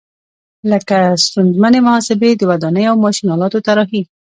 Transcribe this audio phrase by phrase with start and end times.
[0.71, 4.01] لکه ستونزمنې محاسبې، د ودانیو او ماشین آلاتو طراحي.